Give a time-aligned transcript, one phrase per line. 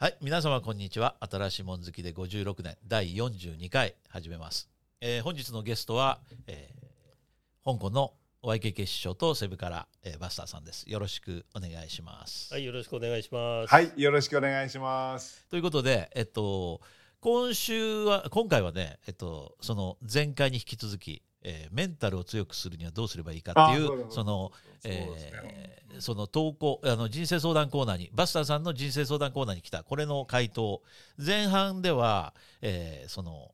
[0.00, 1.16] はい、皆様こんにちは。
[1.28, 4.68] 新しいもん好きで56年第42回始めます。
[5.00, 8.12] えー本日のゲストは、えー香港の
[8.44, 10.88] YKK 師匠とセブから、えーバスターさんです。
[10.88, 12.54] よろしくお願いします。
[12.54, 13.74] はい、よろしくお願いします。
[13.74, 15.44] はい、よろしくお願いします。
[15.50, 16.80] ということで、えっと、
[17.18, 24.52] 今週は、今回はね、えっと、その前回に引き続き、えーメンタルを強くするにはどうすればいいかっていうその、
[24.84, 29.82] えーその投稿あの人生相談コーナーにバスターさんの人生相談コーナーに来た。
[29.82, 30.82] これの回答。
[31.18, 33.52] 前半では、えーその、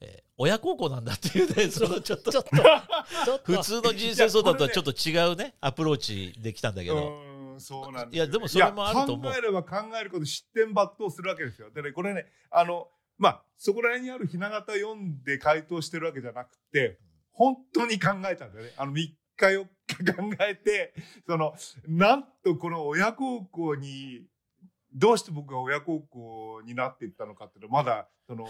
[0.00, 9.32] えー親孝行なんだっていうねそのちょっとちょっと、ちょっと、普通の人生相談とはちょっと違うねアプローチできたんだけうど、そうなんですいやでもそれもあると思う。
[9.32, 11.70] 考えれば考えること失点抜刀するわけですよ。
[11.70, 12.88] でね、これね、あの、
[13.18, 16.98] まあ、そこら辺にあるひな形読んで回答してるわけじゃなくて、
[17.38, 18.72] 本当に考えたんだよね。
[18.76, 20.92] あの、3日4日考えて、
[21.24, 21.54] その、
[21.86, 24.26] なんとこの親孝行に、
[24.92, 28.48] どうして僕が親孝行になっていったのかっていうのは、まだ、その、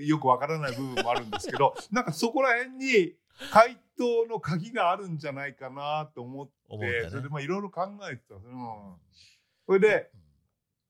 [0.00, 3.14] よくわからない部分もあるんですけど、 なんかそこら辺に
[3.52, 7.32] 回答の鍵があるんじゃないかなと思って、思うんだで、それでね。
[7.32, 8.34] まあいろいろ考えてた。
[8.34, 8.42] うん。
[9.66, 10.10] それで、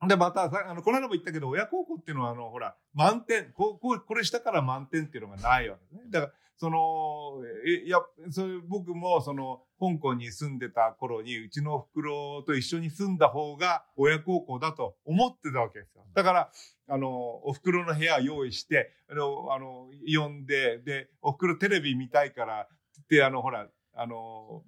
[0.09, 6.03] で、またさ、あの、この間も言ったけど、親孝行っていうのは、あの、ほら、満点、こう、こう、これしたから満点っていうのがないわけね。
[6.09, 7.43] だから、その、
[7.85, 7.99] いや、
[8.31, 16.07] それ僕も、その、香港に住んでた頃に、うちのお袋と一緒に住んだ方が親孝行だと思ってたわけですよ。
[16.15, 16.51] だから、
[16.89, 17.11] あの、
[17.47, 24.63] お袋の部屋用意して、あの、あの、呼んで、で、お袋テレビ見たいから、って、あの、ほら、あの、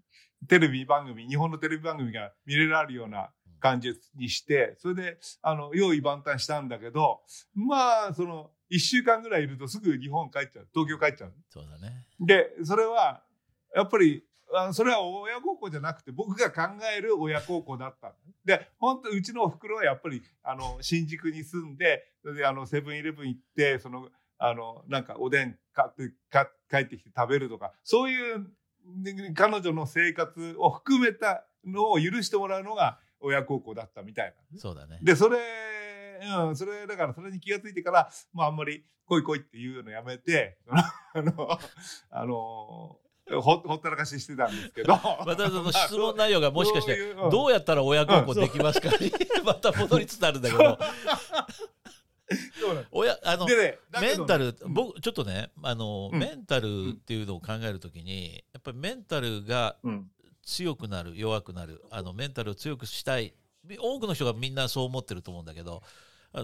[0.49, 7.21] テレビ番組、日本のテレビ番組が見れられるような感じにして、それで、あの、用意万端したんだけど、
[7.55, 10.69] まあ、その、一週間ぐらいいるとすぐ日本帰っちゃう。
[10.75, 11.35] 東京帰っちゃう。
[11.49, 12.07] そうだね。
[12.21, 13.23] で、それは、
[13.75, 14.25] やっぱり、
[14.55, 18.15] あそれは親孝行じゃなくて、僕が考える親孝行だった。
[18.45, 24.09] で、本当うちのお袋はやっぱり、あの、新宿に住んで、それで、あの、セブンイレブン行って、その、
[24.39, 28.47] あの、なんかおでん買って、か帰ってきて食べるとか、そういう、
[29.03, 34.59] ね彼女の生活を含めたのを許してもらうのが親孝行だったみたいな。
[34.59, 34.99] そうだね。
[35.03, 35.39] で、それ、
[36.47, 41.59] うん、それ、だからそれに気がついてから、まああんまり来い来いっていうのやめて、 あの、
[42.11, 42.99] あの、
[43.31, 44.95] ほほったらかししてたんですけど。
[45.27, 49.13] またその質問内容がもしかしてどうやったら親孝行できますかに
[49.45, 50.79] また戻りつつあるんだけど。
[52.91, 56.19] 親あのね、メンタル、うん僕ちょっとねあの、うん。
[56.19, 60.11] メンタルっていうのを考えるときにやっぱりメンタルがうん
[60.49, 63.35] 強くなる弱くなるあのメンタルを強くしたい。
[63.81, 65.83] 多くの人がみんなそう思ってると思うんだけど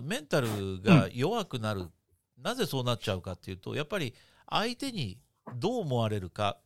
[0.02, 1.88] メンタルが弱くなる、
[2.36, 4.14] なぜそうなっちゃうかっていうとやっぱり
[4.50, 5.18] 相手に
[5.56, 6.58] どう思われるか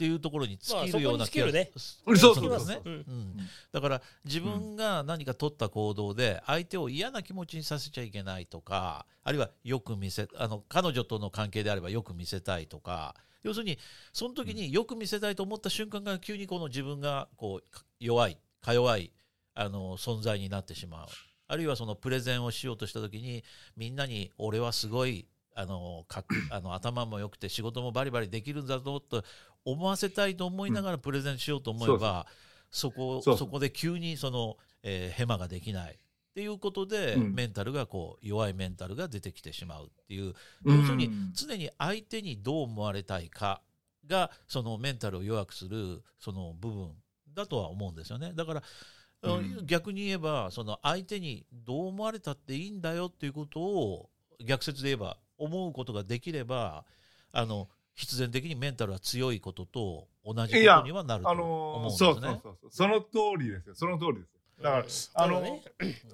[0.00, 1.60] っていうところに尽きるような気がまあそ
[2.06, 2.80] こに尽きるねするんですね。
[2.86, 2.92] うん。
[2.92, 3.36] うん。
[3.70, 13.78] だから自分が何か取った行動で相手を嫌な気持ちにさせちゃいけないとかあるいはよく見せあの彼女との関係であればよく見せたいとか要するに
[14.14, 19.12] その時によく見せたいと思った瞬間が急にこの自分がこうか弱いか弱い
[19.54, 21.08] あの存在になってしまう。
[21.46, 23.44] あるいはそのプレゼンをしようとした時に
[23.76, 29.22] みんなに俺はすごいあのかっあの頭も良くて仕事もバリバリできるんだぞと
[29.64, 32.26] 思わせたいと思いながらプレゼンしようと思えば、
[32.70, 35.98] そこそこで急にその、えーヘマができない
[36.30, 37.34] っていうことで、うん。
[37.34, 40.34] メンタルがこう弱いメンタルが出てきてしまうっていう
[40.64, 40.80] うん。
[40.80, 43.60] 要するに常に相手にどう思われたいか
[44.06, 46.92] がそのメンタルを弱くするその部分
[47.34, 48.32] だとは思うんですよね。
[48.34, 54.08] だから、うん逆に言えばその相手にどう思われたっていいんだよっていうことを
[54.42, 56.86] 逆説で言えば思うことができれば
[57.30, 57.68] あの
[58.00, 62.12] 必然的にメンタルは強いことと同じことにはなるとあ思のーうんですね。
[62.12, 62.70] そうそうそうそう。
[62.70, 63.74] その通りですよ。
[63.74, 64.40] その通りですよ。
[64.62, 64.84] だから、
[65.14, 65.62] あのね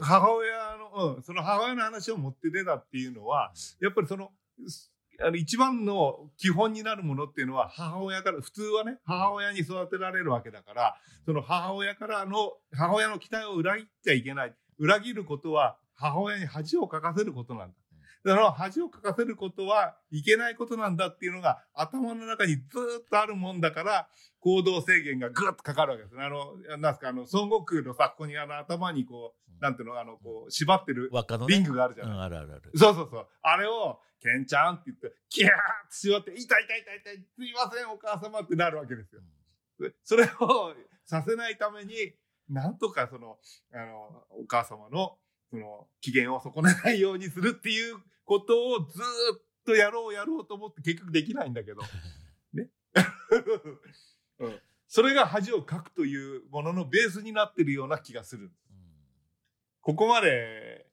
[0.00, 4.32] 母親の、うん、その母親の話を持って出たっていうのは、やっぱりその、
[4.66, 14.54] すあの一番の基本になるものっていうのは母親から、普通はね、母親に育てられるわけだから、その母親からの、母親の期待を裏切っちゃいけない。
[14.78, 17.74] 裏切ることは母親に恥をかかせることなんだ。
[18.26, 24.08] だから恥をかかせることはいけないことなんだっていうのが頭の中にずーっとあるもんだから、
[24.40, 26.24] 行動制限がぐっとかかるわけですね。
[26.24, 31.10] あの、なんすか、あの、孫悟空のさ、ここにあの頭にこう、なんていうの、あの、こう、縛ってる
[31.48, 32.14] リングがあるじゃない。
[32.14, 32.72] うん、あるあるある。
[32.74, 33.26] そうそうそう。
[33.42, 35.52] あれを、ケンちゃんって言って、キャーっ
[35.88, 39.20] て縛って、痛い痛い痛い痛い、すいません、お母様ってなるわけですよ。
[39.78, 40.74] でそれを
[41.04, 41.94] させないために、
[42.48, 43.38] なんとかその、
[43.72, 45.18] あの、お母様の、
[45.50, 47.96] その、機嫌を損ねないようにするっていう
[48.26, 49.02] ことをずー
[49.36, 51.80] っとやろうやろうと思って結局できないんだけど。
[52.52, 52.68] ね。
[54.40, 54.60] うん。
[54.88, 58.52] それが恥をかくというもののベースになってるような気がする。
[59.80, 60.86] ここまで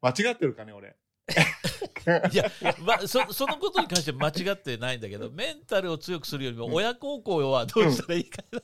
[0.00, 0.96] 間違ってるかね、俺。
[2.32, 2.50] いや、
[2.80, 8.60] まあ、そそのことに関しては間違ってないんだけど、メンタルを強くするよりも、親孝行はどうしたらいいかな、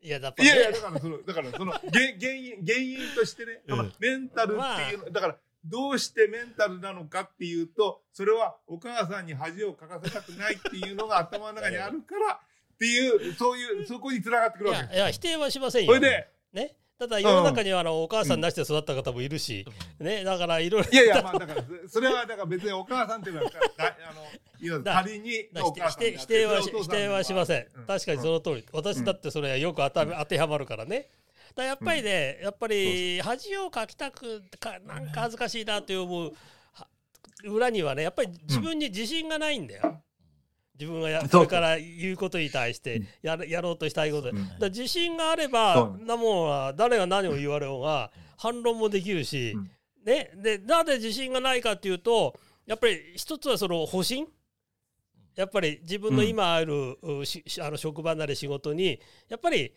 [0.00, 1.90] いや、だっぱいやいや、ねだからその、だからその、原
[2.20, 14.82] 原因、原因としてね、そのうんメンタルっていうの、だから、どうしてメンタルなのかっていうと、それはお母さんに恥をかかせたくないっていうのが頭の中にあるからっていう、そういう、そこに繋がってくるわけ。
[14.82, 14.94] です。
[14.94, 15.94] いやいや、否定はしませんよ。
[15.94, 16.76] それで、ね。
[16.98, 19.66] ただ、世の中にはあのお母さんなしで育った方もいるし、
[19.98, 20.90] ね、だからいろいろ。
[20.90, 23.58] いやいや、まあだから、それはだから別にお母さんっていうのは、だ
[24.10, 27.86] あの、仮にだお母さん否定はし否定はしません、うん。
[27.86, 31.08] 確かにその通り、私だってそれはよく当てはまるからね
[31.54, 36.32] だやっぱりね、やっぱり恥をかきたくかなんか恥ずかしいなって思う
[36.72, 36.88] は
[37.44, 40.02] 裏にはねやっぱり自分に自信がないんだよ、
[40.78, 44.32] 自分がやそれから言うことに対してやるやろうとしたいこと。
[44.58, 45.98] だ自信があれそばう。
[46.04, 49.70] なもんは誰が何を言われようが反論もできるし、うん。
[50.04, 52.34] ね、でなぜ自信がないかっていうと
[52.66, 54.26] やっぱり一つはその保身。
[55.36, 59.72] やっぱり自分の今ある、うしあの職場なり仕事にやっぱり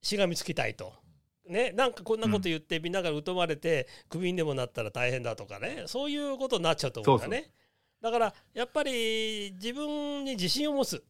[0.00, 0.94] しがみつきたいと。
[1.46, 5.84] ね、なんかこんなこと言ってみんなが疎まれてクビにでもなったら大変だとかね。
[5.86, 7.50] そういうことになっちゃうと思うんだね。
[8.00, 11.04] だからやっぱり自分に自信を持つ。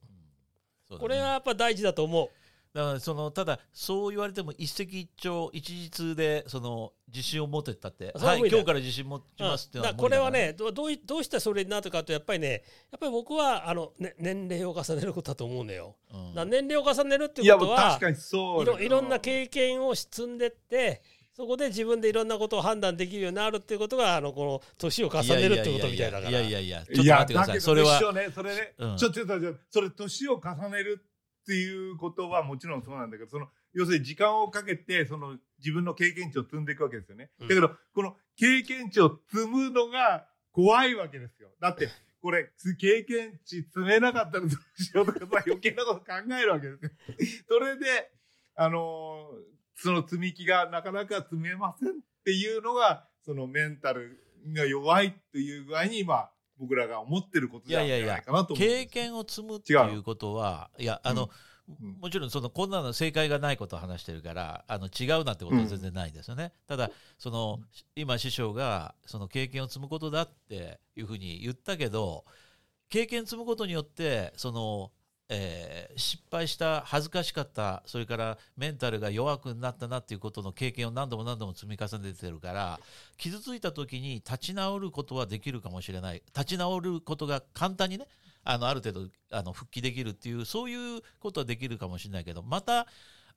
[0.91, 0.99] ね。
[0.99, 2.31] これはやっぱ大事だと思う
[2.75, 15.95] だからそのただそう言われても一石一鳥一日でその自信を持てったって、はい、今日から自信持ちますっていうのはうんだからこれはねどうどういどうしてそれになるかとやっぱりねやっぱり僕はあの、ね、年齢を重ねることだと思うのよ。
[16.13, 16.51] うん。
[16.51, 21.01] 年齢を重ねるっていうことはもう確かにそういろいろんな経験を積んでって
[21.33, 26.29] そこで自分でいろんなことを判断できるようになるっていうことがあのこの年を重ねるってことみたいだから。
[26.29, 27.61] いやいやいやいやちょっといや、待ってください。
[27.61, 29.27] それはね、それね、うんちょっと
[29.71, 31.05] それ、年を重ねる
[31.45, 37.31] っていうことはもちろんそうなんだけど、その、要するに時間をかけて、その、自分の経験値を積んでいくわけですよね。
[37.41, 41.51] うんだけど、この経験値を積むのが怖いわけですよ。
[41.61, 41.89] だって、
[42.23, 42.51] これ、
[42.81, 46.91] 経験値積めなかったらどうしようとかさ、余計なこと考えるわけですよ。
[47.49, 48.11] それで、
[48.55, 51.93] あのーその積み木がなかなか積めませんっ
[52.25, 54.19] ていうのが、そのメンタル
[54.55, 61.31] が弱いという具合に今、僕らが思ってることじゃないかなと思うんです経験を積むっていうことはいやあの、
[61.69, 61.99] うん。
[62.01, 67.59] もちろんそのこんなの正解がないことを話してるからあの違うなんてことは全然ないですよね、ただその
[67.97, 72.25] 今師匠がその経験を積むことだっていうふうに言ったけど
[72.91, 74.91] 経験積むことによってその、
[75.29, 82.81] えー失敗した恥ずかしかったそれからメンタルが弱くなったなっていうことの経験を何度も何度も積み重ねてるから
[83.17, 86.23] 傷ついた時に立ち直ることはできるかもしれない。
[86.37, 88.07] 立ち直ることが簡単にね
[88.43, 92.87] あのある程度あの復帰できるっていうそういうことはできるかもしれないけどまた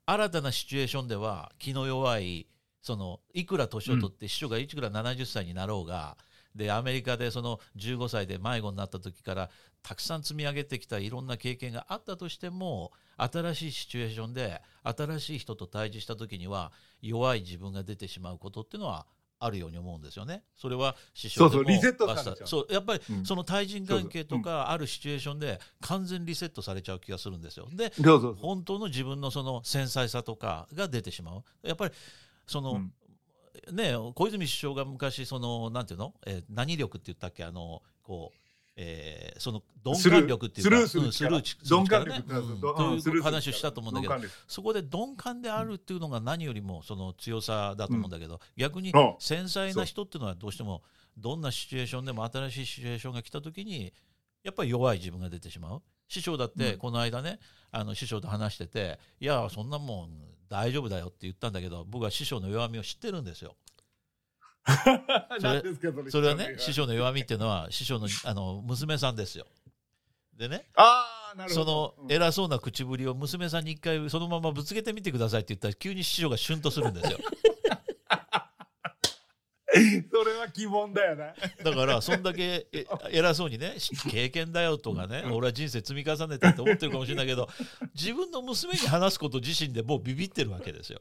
[0.04, 2.46] 新たなシチュエーションでは気の弱い
[2.82, 6.16] そのいくら年を取って師匠がいくら70歳になろうが、
[6.58, 9.50] でアメリカでその15歳で迷子になった時から
[9.82, 19.06] たくさん積み上げてきたいろんな経験があったとしても新しいシチュエーションで新しい人と対峙した時には弱い自分が出てしまうことっていうのは
[19.40, 20.42] あるように思うんですよね。
[20.56, 27.68] それは師匠そうそうリセットされちゃうそうやっぱりうんその対人関係とかあるシチュエーションで完全リセットされちゃう気がするんですよ。
[27.72, 27.92] で。
[28.40, 31.44] 本当の自分のその繊細さとかが出てしまう。
[31.62, 31.94] やっぱり
[32.46, 32.92] その、うん
[33.72, 37.44] ね小泉首相が昔そのなんていうの、えー何力って言ったっけ？
[37.44, 38.38] あのこう、
[38.76, 42.38] えーその鈍感力っていうかスルーするうん鈍感力ね。
[42.38, 43.02] うん。
[43.02, 44.14] という話をしたと思うんだけど
[44.46, 50.82] そこで鈍感であるっていうのが何よりもその強さだと思うんだけど、逆にうん繊細な人っていうのはどうしても
[51.16, 53.92] どんなシチュエーションでも新しいシチュエーションが来た時に
[54.44, 55.82] やっぱり弱い自分が出てしまう。
[56.08, 56.78] 師匠だってうん。
[56.78, 57.38] この間ね、
[57.70, 60.10] あの師匠と話してて「いやそんなもん
[60.48, 63.56] 大丈夫だよ」って言ったんだけど僕は師匠の弱みを知ってるんですよ。
[65.40, 69.46] それそれはね師匠の弱みっていうのは師匠の あの娘さんですよ。
[70.36, 71.94] でねああ、なるほそど。
[72.04, 77.18] の偉そうな口ぶりを娘さんに一回そのままぶつけてみてくださいって言ったら急に師匠がシュンとするんですよ。
[80.12, 81.34] それは疑問だよね。
[81.62, 83.76] だからそんだけえ偉そうにね
[84.10, 87.48] 経験だよとかね俺は人生積み重ねたって思ってるかもしれないけど
[87.94, 91.00] 自分の娘に話すこと自身でもうビビってるわけですよ。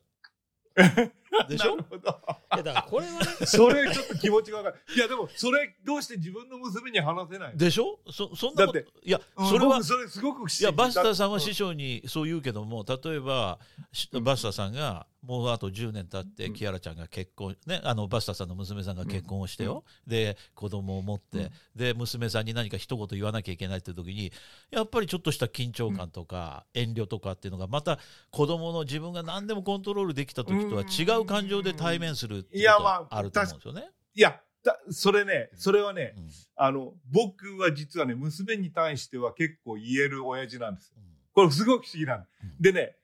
[1.50, 1.76] でしょ？
[1.78, 4.76] なだからこれはね それちょっと気持ちがわかる。
[4.96, 7.58] いや、でも、それ、どうして自分の娘に話せないの？
[7.58, 8.00] でしょ？
[8.12, 13.58] そそんなことだっいやうんそれは僕それすごくいやバスターさんはだ師匠にそう言うけども例えば
[13.92, 16.54] しバスターさんがもうあと10年経ってうん。
[16.54, 21.52] キアラちゃんが結婚ねあのバスターさんの娘さんが結婚をしてよ、で子供を持って、うん。
[21.76, 24.32] で娘さんに何か一言言わなきゃいけないって時に
[24.72, 28.00] やっぱりちょっとした緊張感とか遠慮とかっていうのがまた
[28.32, 33.90] 子供の自分が何でもコントロールできた時とは違う感情で対面するっていうこといやまあはあると思うんですよね。
[34.14, 40.94] いや、だそれね、それはね、うんあの、僕は実はね、娘に対しては結構言える親父なんです。
[40.96, 41.04] うん。
[41.34, 42.24] これすごく不思議なの。
[42.44, 42.56] うん。
[42.60, 42.97] でね、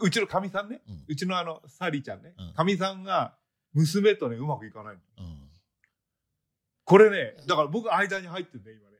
[0.00, 1.04] うちのかみさんね、うん。
[1.08, 2.34] うちのあの、サリーちゃんね。
[2.38, 3.34] うん、かみさんが
[3.74, 5.00] 娘とね、うまくいかないの。
[5.18, 5.38] うん。
[6.84, 8.98] これね、だから僕間に入ってるね、今ね。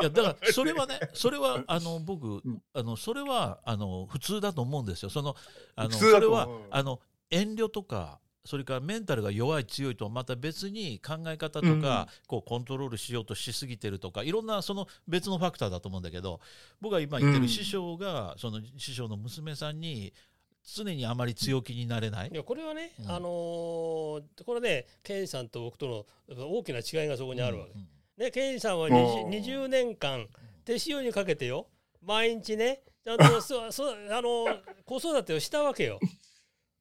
[0.00, 2.62] いやだから それはねそれはあの僕ん。
[2.74, 5.10] あのそれはあの普通だと思うんですよ。
[5.10, 5.36] その
[5.74, 16.40] あのそれはあの遠慮とかそれからメンタルが弱い強いとはまた別に考え方とうんか、こうコントロールしようとしすぎてるとかいろんなその別のファクターだと思うんだけど
[16.80, 17.42] 僕が今言ってうん。
[17.42, 20.14] る師匠が、その師匠の娘さんに
[20.64, 22.30] 常にあまり強気になれない。
[22.32, 22.34] い。
[22.34, 23.10] やこれはね、うん。
[23.10, 27.72] あのーこれねケンさんと僕との大きな違いがそこにあるわけ。
[27.72, 27.86] うん
[28.16, 30.26] ねケンさんはお 20, ー20年間
[30.64, 31.66] 手塩にかけてよ。
[32.02, 34.46] 毎日ねちゃんとそそあの
[34.86, 36.00] 子育てをしたわけよ。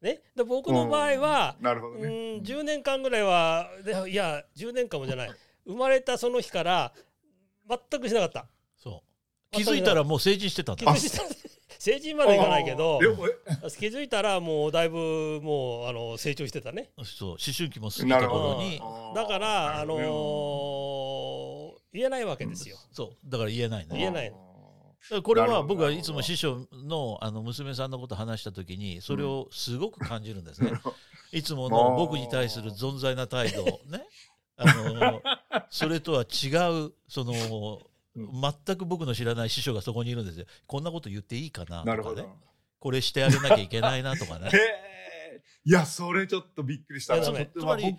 [0.01, 2.38] ね、で僕の場合は、うなるほどね。
[2.38, 5.32] ん10年間ぐらいはでいや10年間もじゃない。
[5.66, 6.94] 生まれたその日から
[7.68, 8.48] 全くしなかった。
[8.77, 9.04] そ
[9.51, 9.56] う。
[9.56, 10.86] 気づいたらもう成人してたんだ。
[10.86, 11.48] 気づいた。
[11.80, 13.00] 成人までいかないけど
[13.80, 16.92] 気づいたらもうだいぶもうあの成長してたね。
[17.04, 18.82] そう思春期も過ぎた頃に。
[19.16, 22.77] だからあのーほ言えないわけですよ。
[22.92, 23.30] そう。
[23.30, 23.98] だから言えないね。
[23.98, 24.34] 言えない
[25.24, 30.72] これは僕はいつも師匠のあの娘さんのことを話した時にそれをすごく感じるんですね。
[31.32, 34.06] いつもの僕に対する存在な態度 ね。
[34.58, 35.22] あの
[35.70, 36.48] それとは違
[36.88, 37.82] うその
[38.16, 40.46] 全く僕の知らない師匠がそこにいるんですよ。
[40.66, 41.84] こんなこと言っていいかな。
[41.84, 42.27] とかね。
[42.80, 44.50] これしてあげなきゃいけないなとかね。
[45.66, 47.94] いや、それちょっとびっくりしたつまり同じ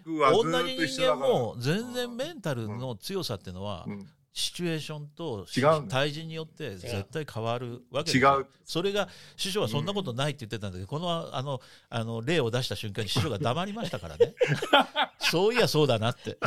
[0.88, 1.16] 人間。
[1.16, 5.46] も全然メンタルの強さっていうのはうんシチュエーションと
[5.88, 8.46] 対人によって絶対変わるわけですよ違う。
[8.64, 14.34] それが師匠はそんなことないって言ってたんだけど、このあのあの例を出した瞬間に師匠が黙りましたからね
[15.18, 16.38] そういやそうだなって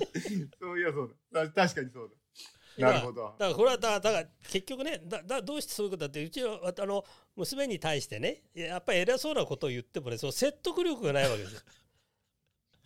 [0.58, 1.46] そういや、そうだ。
[1.46, 2.10] た確かにそう
[2.78, 2.86] だ。
[2.86, 3.28] なるほどだ。
[3.28, 7.04] からこれはだだから結局ねだだどうしてそういうことだってうちはあの
[7.36, 11.60] 娘に対してねやっぱり偉そうなことを言ってもねその説得力がないわけですよ。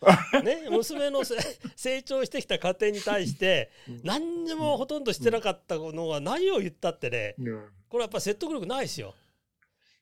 [0.44, 1.36] ね、娘のせ
[1.74, 3.70] 成長してきた家庭に対して
[4.04, 7.68] 何にもほとんどしてなかったのが何を言ったってねうん。
[7.88, 9.14] これやっぱ説得力ないですよ。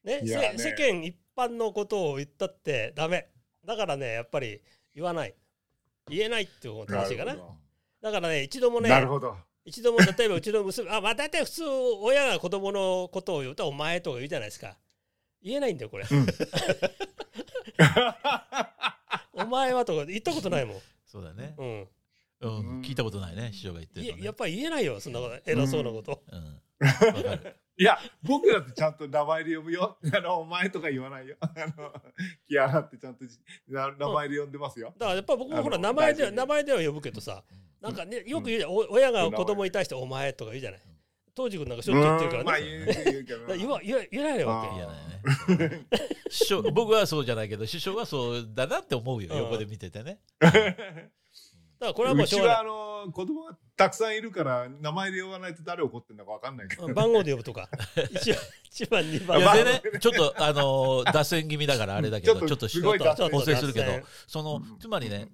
[0.05, 0.55] ねね。
[0.57, 3.29] せ世間一般のことを言ったってダメ。
[3.65, 4.61] だからねやっぱり
[4.95, 5.35] 言わない。
[6.09, 7.37] 言えないっていうのが正しいかな。
[8.03, 9.37] だからね一度もどねなるほど。
[9.65, 14.77] 一度も例えばうちの娘 あまあ大体普通親が子供のことを言うと「お前」とか言うじゃないですか。
[15.43, 16.05] 言えないんだよこれ
[19.33, 21.89] 「お前は」とか言ったことないもん、そうだね、うん、
[22.41, 24.17] うんうん聞いたことないね師匠が言ってるのね。
[24.17, 26.23] いややっぱり言えないよそんなこと偉そうなこと、
[27.79, 29.99] いや、僕だってちゃんと名前で呼ぶよ。
[30.15, 31.37] あの、お前とか言わないよ。
[31.41, 31.93] あの、
[32.49, 33.25] キアラってちゃんと
[33.69, 34.95] 名前で呼んでますよ。
[34.97, 37.45] だからやっぱ僕もほら名前で大事に名前では呼ぶけどさ
[37.81, 40.81] なんかねよく言うじゃん、お親が子供に対して「お前」とか言うじゃない
[41.37, 43.47] 当時君なんかしょっちゅう言ってるからね、まあ言うけど。
[43.55, 44.69] 言わ言わ言えないわけ。
[44.69, 45.59] あー。
[45.59, 45.87] いやね。
[46.31, 49.39] 師匠僕はそうじゃないけど師匠はそうだなって思うようん。
[49.43, 50.19] 横で見ててね。
[50.41, 50.67] だか
[51.79, 52.55] らこれはもうしょうがない。
[52.57, 56.87] はあの子供がたくさんいるから名前で呼ばないと誰怒ってんだかわかんないけど。
[56.87, 57.69] うん番号で呼ぶとか。
[58.65, 63.29] 一番二い番でねちょっとあの脱線気味だからあれだけどちょっとすごい脱線。
[63.29, 63.93] 補正するけど
[64.27, 65.29] そのつまりね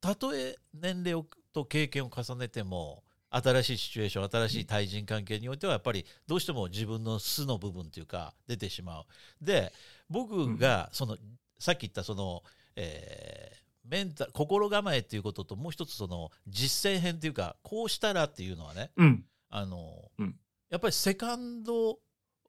[0.00, 9.06] たとえ年齢をと経験を重ねても新しいシチュエーション新しい対人関係においてはやっぱりどうしても自分の素の部分というか出てしまう。
[9.42, 9.72] で
[10.08, 11.16] 僕がその
[11.58, 12.42] さっき言ったその、
[12.76, 13.58] えー
[13.88, 19.24] メンタ心構えっていうことともう一つその実践編っていうかこうしたらっていうのはねうん。
[19.48, 20.34] あの、うん。
[20.68, 21.98] やっぱりセカンド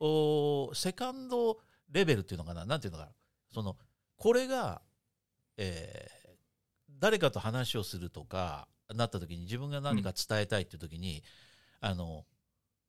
[0.02, 1.58] おセカンド
[1.92, 2.66] レベルっていうのかな？
[2.66, 3.12] なんていうのかな？
[3.54, 3.78] その
[4.18, 4.82] これが、
[5.56, 6.20] えー
[7.00, 11.24] 誰かと話をするとかなった時に自分が何か伝えたいっていう時に、
[11.82, 12.26] あの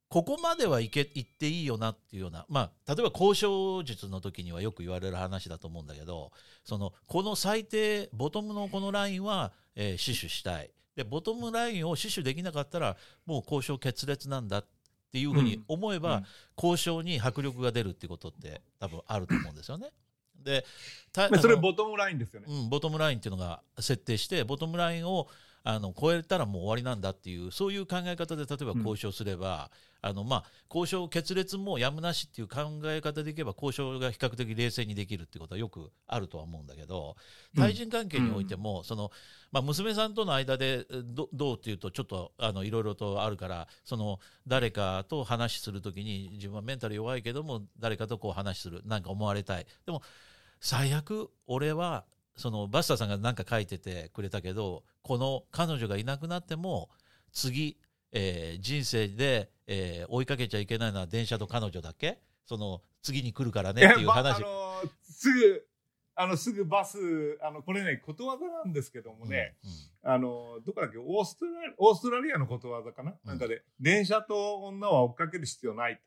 [0.08, 6.32] ここまではいけ言っていいよなっていうようなまあ例えば交渉術の時にはよく言われる話だと思うんだけど
[6.64, 14.66] そのこの最低ボトムのこのラインは、えー死守したいでボトムラインを死守できなかったらもう交渉決裂なんだっ
[15.12, 16.24] ていうふうに思えば、うん
[16.56, 19.88] 交渉に迫力が出るっていうことって多分あると思うんですよね。
[20.36, 20.64] で
[21.16, 22.46] それボトムラインですよね。
[22.50, 25.28] うん、ボトムラインっていうのが設定してボトムラインを
[25.62, 37.16] あの超えたらもう終わりなんだっていうそういう考え方で例えば交渉すれば、あのまあ、交渉決裂もやむなしっていう考え方でいけば交渉が比較的冷静にできるっていうことはよくあるとは思うんだけど
[37.54, 39.10] 対人関係においても、その
[39.52, 49.66] まあ、娘さんとの間でえどどうっていうとちょっとあのいろいろとあるからその誰かと話するときに自分はメンタル弱いけども誰かとこう話するなんか思われたい。
[49.84, 50.02] でも
[50.60, 52.04] 最悪俺は
[52.36, 56.88] そのバスターさんが何か書いててくれたけどこの彼女がいなくなっても
[57.32, 57.76] 次、
[58.12, 62.18] えー人生で、えー追いかけちゃいけないのは電車と彼女だけ？
[62.46, 64.36] その次に来るからねっていうば話。
[64.36, 65.66] あのすぐ
[66.16, 66.98] あのすぐバス
[67.42, 69.54] あのこれねことわざなんですけどもね、
[70.02, 70.98] あのどこだっけ？
[70.98, 73.28] オーストラリオーストラリアのことわざかな、うん。
[73.28, 76.00] なんかで電車と女は追っかける必要ないと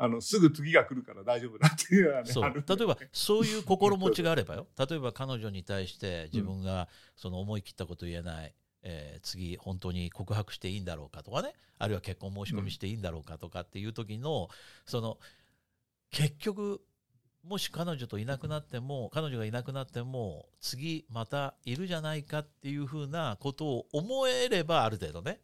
[0.00, 2.30] あのすぐ次が来るから大丈夫だっていうのはね
[2.66, 14.48] 例えばそういう心持ちがあればよ 例えば彼女に対して自分がその思い切ったこと言えない、えー次本当に告白していいんだろうかとかねあるいは結婚申し込みしていいんだろうかとかっていう時の
[14.86, 15.18] その
[16.10, 16.80] 結局
[17.44, 25.40] もし彼女といなくなっても彼女がいなくなっても次またいるじゃないかっていうふうなことを思えればある程度ね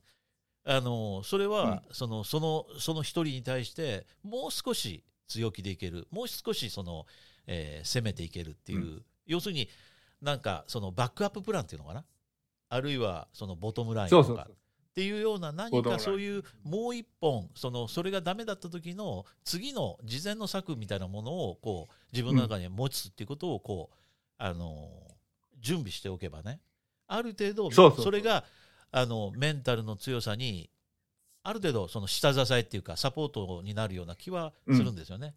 [0.64, 6.06] あのそれはそのそのその一人に対してもう少し強気でいける。
[6.11, 7.06] もう少しその、
[7.47, 9.68] えー攻めていけるっていう、う要するに
[10.23, 12.04] なんかそのバックアッププランっていうのかな？
[12.71, 14.26] あるいはそのボトムラインとか。
[14.26, 14.54] そうそうそう。
[14.54, 23.97] っていうような何かそういうもう一本そのそれがダメだった時の次の事前の策みたいなものをこう自分の中に持つっていうことをこう、
[24.38, 24.88] あの
[25.59, 26.61] 準備しておけばね。
[27.09, 28.44] ある程度それが
[28.97, 30.71] あのメンタルの強さに
[31.43, 35.35] ある程度その下支えっていうかサポートになるような気はするんですよね。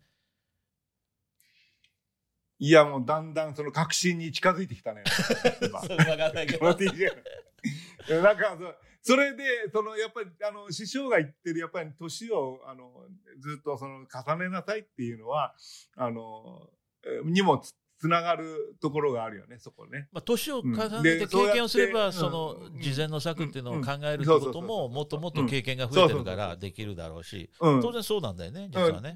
[2.59, 5.03] いやもうだんだんその確信に近づいてきたね。
[5.61, 5.81] 今。
[5.81, 8.55] そうわかんないけこの TJ いや なんか
[9.03, 13.07] そそれでそのやっぱりあの師匠が言ってるやっぱり年をあの
[13.39, 15.55] ずっとその重ねなさいっていうのは
[15.95, 16.69] あの
[17.03, 17.63] えにも
[17.99, 20.07] つつながるところがあるよねそこね。
[20.11, 21.03] まあ、年を重ねうん。
[21.03, 22.79] て経験をすれば、うんそのうん。
[22.79, 27.81] 事前の策っていうのを考えるってうんことも、もっともっと経験が増えてるからできるだろうし、うん。
[27.81, 29.15] 当然そうなんだよね、実はね。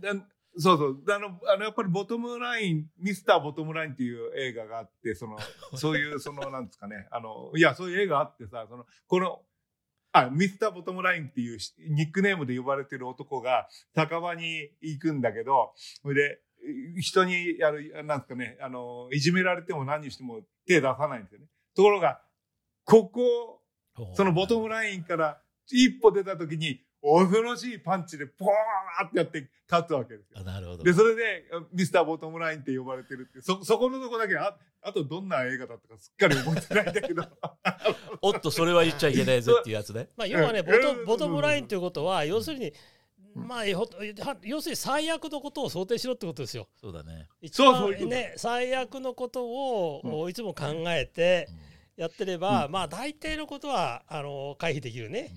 [0.57, 1.03] そうそう。
[1.09, 5.37] あのあのやっぱりボトムラインミスターボトムラインっていう映画があってその
[5.77, 7.07] そういうそのなんですかね。
[7.11, 9.41] あのいやそういう映画あってさそのこの
[10.11, 16.41] あミスターボトムラインっていうしニックネームで呼ばれてる男が酒場に行くんだけどそれで
[16.99, 22.21] 人にやるなんですかねあのいじめられても何にしても手出さないんですよねところが
[22.85, 23.61] ここ
[24.13, 30.39] そのボトムラインから一歩出た時に恐ろしいパンチでポーってやって勝つわけですよ。
[30.39, 37.23] あなるほどで、それでミスターボトムラインって呼ばれてるって、そ、そこのとこだけ、あ、あとどんな映画だったかすっかり覚えてないんだけど。
[38.21, 40.09] おっと、それは言っちゃいけないぜっていうやつね。
[40.15, 42.73] まあ、要はねうんボトうんボトムラインということは要するに、うん
[43.35, 46.67] まあ、要するに最悪のことを想定しろってことですよ。
[46.79, 47.27] そうだね。
[47.41, 51.47] 一そうそういうこと番ね最悪のことを、ういつも考えて
[51.97, 55.31] うやってれば、うまあ大抵のことはあの回避できるね。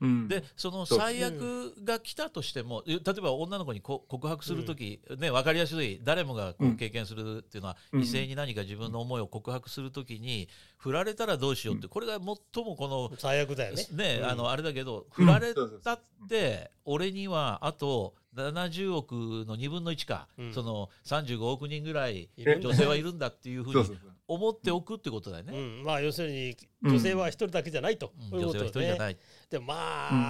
[0.00, 0.28] うん。
[0.28, 8.02] で、その最悪が来たとしても、例えば女の子にこ告白するとき、ね、分かりやすい、誰もが経験するっていうのは、うん。
[8.02, 13.86] 異性に何か自分の思いを告白するときに、振られたらどうしようって、これが最もこの、最悪だよね。
[13.92, 14.28] ね、うん。
[14.28, 15.26] あの、あれだけど、うん。
[15.26, 19.12] 振られたって、俺にはあと70億
[19.46, 20.54] の2分の1か、うん。
[20.54, 23.98] その35億人ぐらい女性はいるんだっていうふううそうそう。
[24.26, 25.58] 思っておくってことだようね。
[25.58, 29.18] ん、まあ要するにうん女性は一人だけじゃないと、うん女性は一人じゃない。
[29.50, 29.74] でもま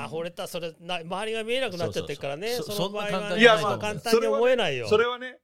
[0.02, 4.88] あ、うん惚れたそれな周りが見えなくなっちゃってるからねそうそうそうその場合はねそんな簡単じゃないまあ簡単に思えないよ。
[4.88, 5.38] それはね、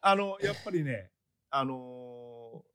[0.00, 1.10] あの、やっぱりね、
[1.50, 2.70] あのー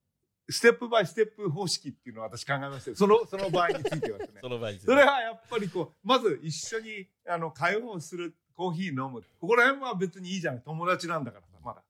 [0.48, 4.48] ステップバイステップ方式っていうのを私考えましたよその、その場合についてはですね そ。
[4.50, 9.24] の場合にそれはやっぱりこう、まず一緒に、あの、会話をする、コーヒー飲む。
[9.42, 10.62] ここら辺は別にいいじゃない。
[10.64, 11.84] 友達なんだからさ、まだ。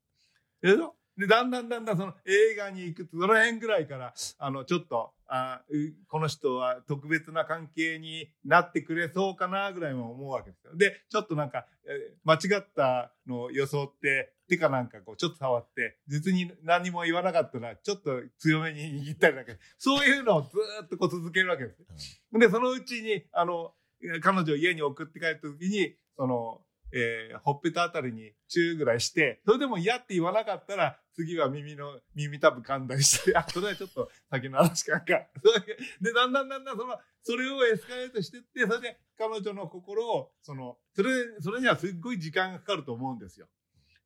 [0.62, 0.96] でしょ？
[1.18, 5.76] で、だんだんだんだんその映画に行くと、その辺ぐらいから、あの、ちょっと、あう
[6.08, 10.76] この人は特別な関係になってくれそうかな、ぐらいは思うわけですよ。
[10.76, 22.40] で、ちょっとなんか、えー間違ったのを装って、手かなんかこう、ちょっと触って、実に何も言わなかったら、ちょっと強めに握ったりだけ、そういうのをずーっとこう続けるわけですよ。
[22.40, 23.74] で、そのうちに、あの、
[24.22, 26.62] 彼女を家に送って帰った時に、その、
[26.98, 35.06] えーほっぺたあたりにチューぐらいして、それでも嫌って言わなかったら、次は耳の、耳たぶ噛んだりして、あ、それはちょっと先の話かんか。
[35.44, 43.48] そういうで、だんだんだんだん、その、それをエスカレートしてって、それで彼女の心を、その、それ、それにはすっごい時間がかかると思うんですよ。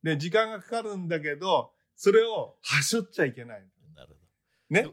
[0.02, 3.64] で、時間がかかるんだけど、それをはしょっちゃいけない。
[4.70, 4.84] ね。
[4.84, 4.90] で、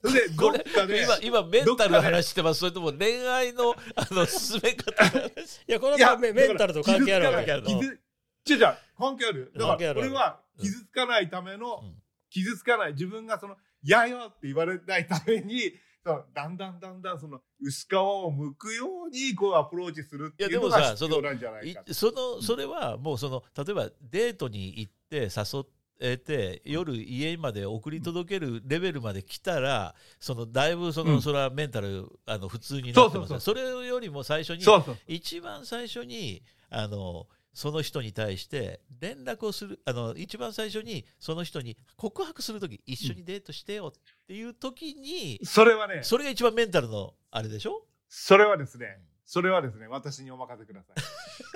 [0.00, 2.60] それで、どこれっかで、今、今、メンタルの話してます。
[2.60, 5.56] それとも恋愛の、あの、進め方の話。
[5.66, 7.98] いやこれはまあメメンタルと関係あるわけや傷つかない
[8.44, 8.76] 傷違う違う。
[8.98, 9.52] 関係ある。
[9.54, 10.00] だから、関係ある。
[10.00, 11.94] 俺は傷つかないための、うん。
[12.30, 15.72] 傷つかない、自分がその、やよって言われないために、
[16.06, 25.66] そのだんだんだんだんその薄皮を剥くようにこうアプローチするっていうのいやでもさが必要なんじゃないかいそのそれはもうその例えばデートに行って誘っ
[26.00, 31.22] 得て夜家まで送り届けるレベルまで来たらそのだいぶその、うん。
[31.22, 33.40] それはメンタルあの普通になってますそうそうそう。
[33.40, 34.64] それよりも最初に。
[35.06, 43.92] 一番最初にあのその人に対して連絡をするあの一番最初にその人に告白する時一緒にデートしてよっ
[44.26, 47.86] ていう時に、それはね、それが一番メンタルのあれでしょ？
[48.10, 50.96] それはですね、それはですね、私にお任せください。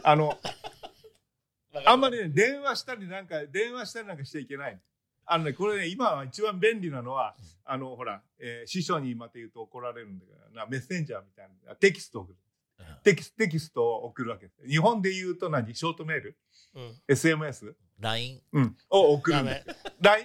[0.02, 0.38] あの、
[1.84, 4.78] あんまりね、電話したりなんか、電話したりなんかしちゃいけない。
[5.26, 12.36] あのね、これね、今は一番便利なのは、あの、ほら、えー師匠にまた言うと怒られるんだけどな、メッセンジャーみたいな、テキストを送る。
[13.04, 14.66] テキステキストを送るわけです。
[14.66, 15.74] 日本で言うと何？
[15.74, 16.36] ショートメール？
[16.74, 17.74] うん、?SMS?
[18.00, 18.76] LINE うん。
[18.88, 19.46] を送るダん。
[20.00, 20.16] だ。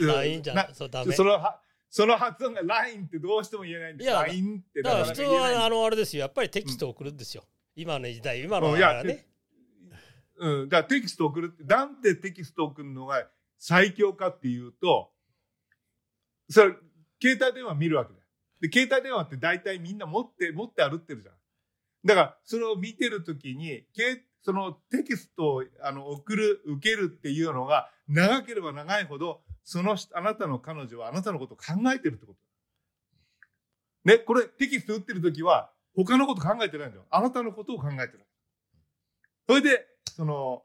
[0.00, 0.70] LINE、じゃない。
[0.72, 1.12] そうダメ。
[1.12, 4.90] そのは、その発音が LINE ってどうしても言えないんでいや LINE ってだ。
[4.92, 6.22] から普通はあのあれですよ。
[6.22, 8.78] やっぱりテキストを送るんですよ、今の時代今のうん。
[8.78, 9.26] いやあれね
[10.38, 13.26] うん、だからテキスト送るって、なんでテキスト送るのが
[13.58, 15.10] 最強かっていうと、
[16.48, 16.74] それ、
[17.20, 18.24] 携帯電話見るわけだよ。
[18.60, 21.34] で、携帯電話って大体みんな持って、持って歩ってるじゃん。
[22.04, 23.84] だから、それを見てるときに、
[24.42, 32.38] そのテキストをあの送る、受けるっていうのが長ければ長いほど、そのあなたの彼女はあなたのことを考えてるってこと。
[34.04, 37.06] ね、これテキスト打ってるときは、他のこと考えてないんだよ。
[37.10, 38.24] あなたのことを考えてる。
[39.48, 40.62] それで、その、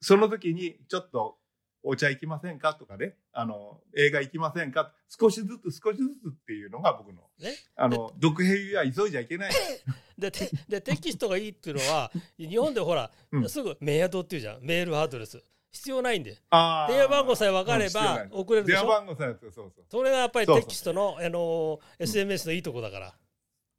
[0.00, 1.38] その時に、ちょっと、
[1.82, 4.92] お茶行きませんかとかね、あの、映画行きませんか。
[5.08, 9.52] 少しずつ少しずつっていうのが僕の、ねあの、読兵は急いじゃいけない。
[10.18, 13.48] でてでテキストがいいっていうのは 日本でほら、うん。
[13.48, 14.60] すぐメアドっていうじゃん。
[14.60, 15.42] メールアドレス。
[15.72, 16.32] 必要ないんで。
[16.32, 18.80] 電話番号さえ分かれば送れるでしょ？
[18.80, 19.72] 電話番号さえ、そうそう。
[19.88, 23.14] それがやっぱりテキストのあの SMS のいいとこだから、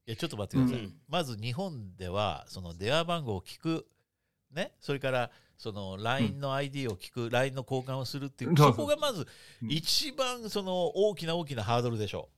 [0.08, 1.00] いやちょっと待ってください、うん。
[1.08, 3.86] まず日本ではその電話番号を聞く
[4.54, 4.74] ね。
[4.80, 8.76] それからその LINE の ID を聞く、LINE の交換をするっていう、そうそう。
[8.76, 9.28] そこがまず
[9.64, 9.72] うん。
[9.72, 12.30] 一番その大きな大きなハードルでしょ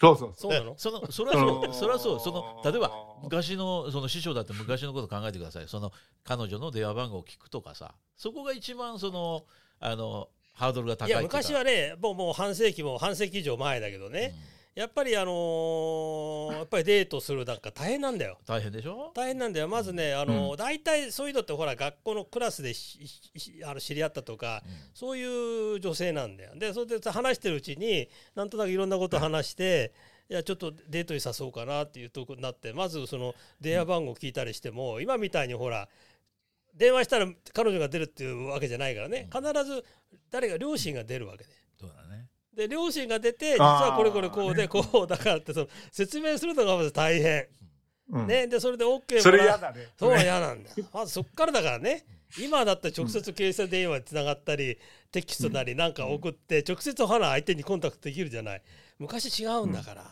[0.00, 0.16] そう。
[0.16, 0.50] そうそう。
[0.50, 0.72] そうなの？
[0.74, 1.72] でそのそれはそう、あのー。
[1.72, 2.20] それはそう。
[2.20, 2.90] その例えば
[3.22, 5.68] 昔のその師匠だって昔のこと考えてください。
[5.68, 5.92] その
[6.24, 7.94] 彼女の電話番号を聞くとかさ。
[8.16, 9.44] そこが一番その
[9.80, 14.34] あのハードルが高いいや昔はねもうもう半世紀も半世紀以上前だけどね、
[14.76, 18.36] やっぱりあのーやっぱりデートするなんか大変なんだよ。
[18.38, 19.10] うん大変でしょ？
[19.14, 19.68] 大変なんだよ。
[19.68, 22.74] まずねあのー大体そういうのってほら学校のクラスで
[23.64, 24.62] あの知り合ったとか
[24.92, 26.52] そういう女性なんだよ。
[26.56, 29.92] でそれで話してるうちになんとなくいろんなこと話して
[30.28, 35.88] いやちょっとデートに誘おうかなっていうとこになってまずその電話番号聞いたりしても今みたいにほら
[36.74, 39.30] 電話したら彼女が出るっていうわけじゃないからね。
[39.32, 39.82] 必ず
[40.30, 41.50] 誰か両親が出るわけで。
[42.56, 47.46] で両親が出て実はこれこれこうであこうだからってその説明するのがまず大変、
[48.10, 48.26] うん。
[48.26, 49.88] ねでそれで OK それ嫌だね。
[49.98, 52.06] そうれ嫌なんだまずそっからだからね。
[52.38, 54.78] 今だったら直接携帯電話でつながったり、
[55.12, 58.62] テキストなりなんか送って直接お花相手にコンタクトできるじゃない。
[58.98, 60.10] 昔違うんだから、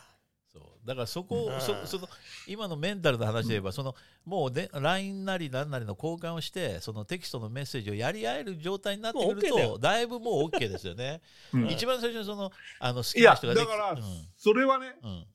[0.85, 1.61] だからそこ、うん。
[1.61, 2.09] そその
[2.47, 3.95] 今のメンタルの話で言えば、その
[4.25, 9.73] もうで LINE なり何なりの交換をしてそのテキストのメッセージをやり合える状態になってくるもう OK だよ。
[9.75, 11.21] とだいぶもう OK ですよね。
[11.53, 11.67] うん。
[11.69, 14.01] 一番最初にそのあの好いや、きな人ができだからうん、
[14.37, 15.27] それはね、うん。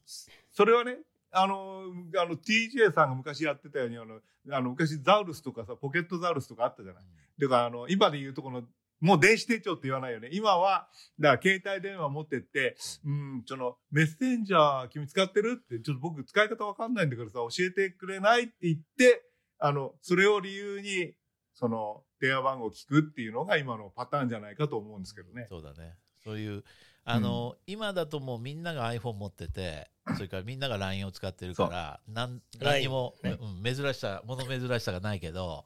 [0.51, 0.97] それはね、
[1.31, 1.83] あの、
[2.17, 4.19] あの、TJ さんが昔やってたように、あの、
[4.51, 7.03] あの昔ザウルスとかさ、ポケットザウルスとかあったじゃない。
[7.39, 8.63] だから、あの、今で言うとこの、
[8.99, 10.29] もう電子手帳って言わないよね。
[10.31, 15.61] 今は、だから携帯電話持ってって、うん、その、メッセンジャー君使ってる？
[15.63, 19.23] って、ちょっと僕使い方わかんないんだけどさ、教えてくれないって言って、
[19.59, 21.13] あの、それを理由に、
[21.53, 25.45] その、電話番号を聞くっていうのが今のパターンじゃないかと思うんですけどね。
[25.47, 25.95] そうだね。
[26.23, 26.63] そういう
[27.05, 35.65] あの、今だともうみんなが iPhone 持ってて それからみんなが LINE を使ってるからなん何にも、LINE うん、珍しさ物珍しさがないけど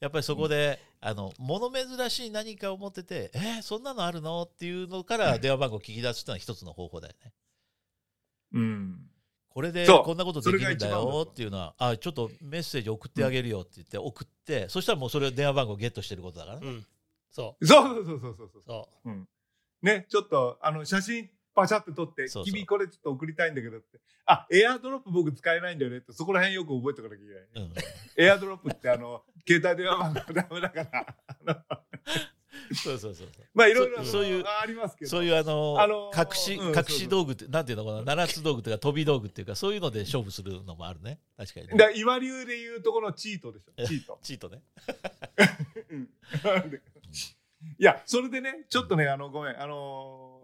[0.00, 4.42] やっぱりそこで、あの物珍しい何かを持っててえーそんなのあるの？
[4.42, 7.32] っていうのから電話番号を聞き出すっていうのは一つの方法だよね。
[8.54, 9.10] うん。
[9.48, 16.66] これでこんなことできるんだよとっていうのはあちょっとメッセージ送ってあげるよって言って送って、そしたらもうそれを電話番号ゲットしてることだからね。
[16.66, 16.86] うん、
[17.30, 18.62] そそうそうそうそうそう。
[18.66, 19.10] そう。
[19.10, 19.14] う。
[19.14, 19.26] そ
[19.84, 24.00] ね、ちょっと、あの、写真パシャって撮って、そうそう君これちょっと送りたいんだけどって。
[24.26, 27.66] あ、エアドロップ僕使えないんだよねって、そこら辺よく覚えておかなきゃいけない。
[27.66, 27.72] うん
[28.16, 31.16] エアドロップってあの、 携帯電話番号ダメだから。
[31.26, 31.56] あ の
[32.72, 35.10] そうそうそうそうまあいろいろあのそそういうあありますけど。
[35.10, 41.20] そういうあの、あのー隠し、うん隠し道具って、なんていうのかな、七つ道具っていうか、飛び道具っていうか、そういうので勝負するのもあるね。
[41.36, 41.72] 確かに、ね。
[41.72, 43.86] だから今流で言うとこのチートでしょ。
[43.86, 44.18] チート。
[44.22, 44.62] チートね。
[45.90, 46.08] うん
[47.78, 50.34] いや、それでね、ちょっとね、あの、ごめん、あのー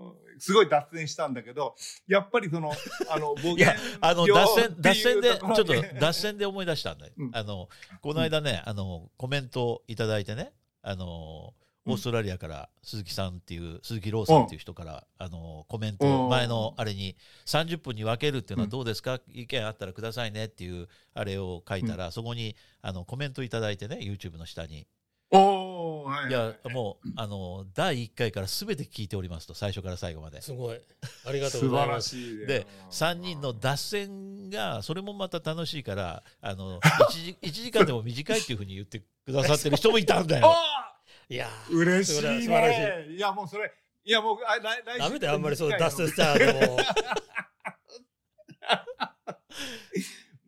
[0.40, 1.76] すごい脱線したんだけど、
[2.09, 2.72] やっぱりその、
[3.11, 7.12] あの、 語いや源、あの、用脱線、脱線で、ちょっとで脱線で思い出したんだよ。
[7.18, 7.30] うん。
[7.35, 7.68] あの、
[8.00, 10.52] この間ね、あの、コメントをいただいてね、
[10.83, 11.52] あの、
[11.87, 24.87] オーストラリアから鈴木さんっていう鈴木ローさんっていう人から、あのコメントうん前のあれに30分に分けるっていうのはどうですか、意見あったらくださいねっていうあれを書いたら、そこにあのコメントいただいてね YouTube の下に
[25.32, 30.42] おおはいいやもうあの第1回から全て聞いておりますと最初から最後まで。
[30.42, 30.80] すごい。
[31.26, 32.08] ありがとう素晴らございます。
[32.10, 32.38] しい。
[32.38, 40.46] ねで3人の脱線がそれもまた楽しいからあの 1, 時 1時間でも短いっていうふうに言ってくださってる人もいたんだよ。
[40.50, 40.96] あ
[41.28, 43.18] いやー嬉しい素晴らねい。
[43.18, 46.46] やもうそれいやもうあ来来週ダメだよあんまりそう脱線ししちゃうで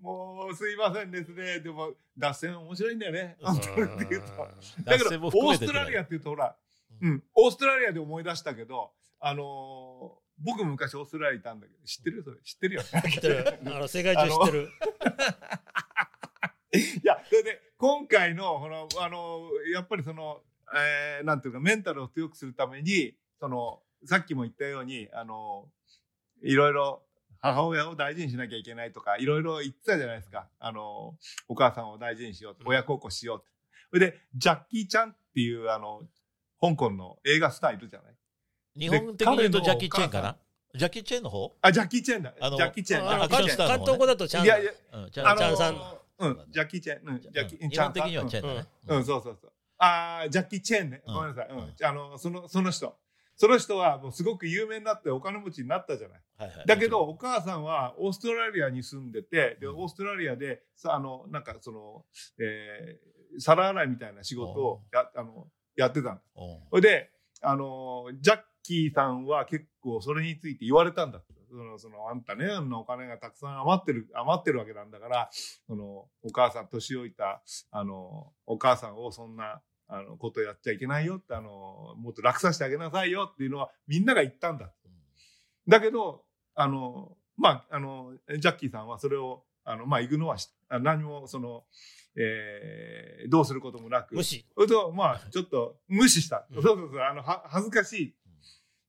[0.02, 1.60] ももうすいませんですね。
[1.60, 3.36] でも脱線面白いんだよね。
[3.40, 3.46] うん。
[3.46, 4.28] 本当にって言うと。
[4.84, 6.56] だけどオーストラリアっていうとほら、
[7.00, 12.36] うん、オーストラリアで思い出したけどあのー僕昔オーストラリアいたんだけど知ってるそれ？
[12.42, 12.82] 知ってるよ。
[12.82, 13.58] ね 知ってる。
[13.66, 14.70] あの世界中知ってる。
[17.04, 20.42] いや、それで、今回の、この、あの、やっぱりその、
[20.74, 25.68] えーなんていうか、メンタルを強くするために、その、さっきも言ったように、あの、
[26.42, 27.02] いろいろ、
[27.42, 30.46] 母親を大事にしなきゃいけないとか、いろいろ言ってたじゃないですか。
[30.60, 31.16] あの、
[31.48, 33.50] お母さんを大事にしようと、親孝行しようって。
[33.90, 36.02] それで、ジャッキー・チャンっていう、あの、
[36.60, 38.14] 香港の映画スターいるじゃない？
[38.78, 40.36] 日本的に言うとでジャッキー・チェンかな？
[40.74, 41.52] ジャッキー・チェンの方？
[41.60, 42.34] あ、ジャッキー・チェンだ。
[42.40, 44.72] あのジャッキー・チェーの方ね関東語だとちゃんいやいや、
[45.10, 45.76] チャンさん
[46.18, 47.08] うん、ジャッキー・チェン。
[47.08, 48.66] うん、ジャッキー、日本的にはチェンだね。
[48.86, 49.52] うん、そうそうそう。
[49.78, 51.02] ああ、ジャッキー・チェーンね。
[51.04, 51.48] うんごめんなさい。
[51.50, 51.58] うん。
[51.58, 52.96] うんあの、その、その人。
[53.34, 56.20] その人はもうすごく有名になってお金持ちになったじゃない。
[56.42, 56.66] はいはい。
[56.66, 59.76] だけど、お母さんはオーストラリアに住んでて、で、うん。
[59.82, 62.04] オーストラリアで、さ、あの、なんかその、
[62.38, 66.16] えー、皿洗いみたいな仕事をや、あの、やってたん。
[66.16, 66.22] で
[66.70, 67.10] それで、
[67.42, 71.32] あの、ジャッキーさんは結構それについて言われたんだって。
[71.52, 75.30] その、その、あんたね、あんなお金がたくさん余ってる、余ってるわけなんだから、
[75.66, 84.72] その、お母さん、年老いた、あの、お母さんをそんな、あの、ことやっちゃいけないよって、あの、もっと楽させてあげなさいよっていうのはみんなが言ったんだ。
[85.68, 91.64] だけど、あの、まあ、あの、ジャッキーさんはそれを、あの、まあ、イグノアし何も、その、
[92.16, 96.46] えーどうすることもなく、無視と、まあ、ちょっと無視した。
[96.50, 98.14] うんそうそうそう、あの、は、恥ずかしい。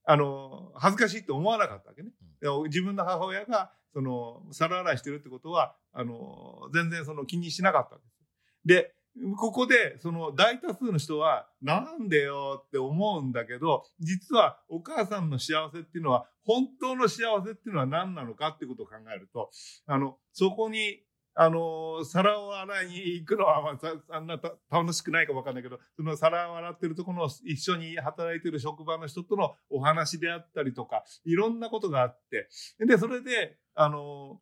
[0.06, 2.10] あの、恥ずかしいって思わなかったわけね。
[2.42, 8.24] でも自分の母親が、その、皿洗いしてるってことは、あの、全然その気にしなかったわけです。
[8.66, 8.96] で、
[9.38, 19.52] ここで、その大多数の人は、なんでよって思うんだけど、実はお母さんの幸せっていうのは、本当の幸せっていうのは何なのかってことを考えると、
[19.86, 21.04] あの、そこに、
[21.36, 32.50] あの、皿を洗いに行くのは、まあ、あんな楽しくないかもわかんないけど、その皿を洗ってるところの一緒に働いてる職場の人とのお話であったりとか、いろんなことがあって、
[32.86, 34.40] で、それで、あの、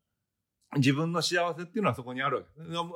[0.77, 2.49] 自分の幸せっていうのはそこにあるわけ。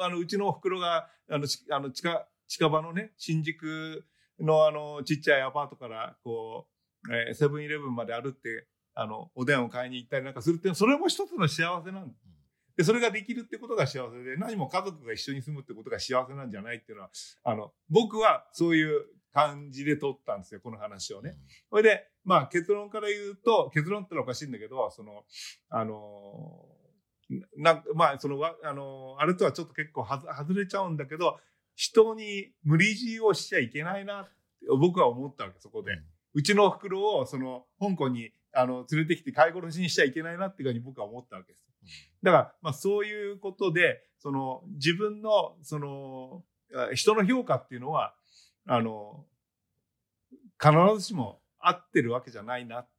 [0.04, 4.06] あの、うちのお袋が、あの、あの近、近場のね、新宿
[4.40, 6.68] のあの、ちっちゃいアパートから、こ
[7.08, 12.14] う、えーセブンイレブンまで歩って、あの、おでんを買いに行ったりなんかするっていう、それも一つの幸せなんだ。
[12.78, 17.10] で、それができるってことが幸せで、何も家族が一緒に住むってことが幸せなんじゃないっていうのは、
[17.44, 21.38] あの、僕はそういう感じで取ったんですよ、この話をね。
[21.70, 25.24] それで、まあ結論から言うと、結論ってのはおかしいんだけど、その、
[25.70, 26.66] あの
[27.58, 31.40] な、まあその、わあのあれとはちょっと結構はず外れちゃうんだけど、
[31.76, 34.32] 人に無理強いをしちゃいけないなって
[34.80, 35.92] 僕は思ったわけ、そこで。
[36.34, 41.66] うちのお袋を、その、香港に、あの、連れてきて飼い殺しにしちゃいけないなっていうふうに僕は思ったわけです。
[42.24, 48.14] だから、まあそういうことで、その、自分の、その、あ人の評価っていうのは、
[48.66, 49.26] あの、
[50.60, 52.95] 必ずしも合ってるわけじゃないなって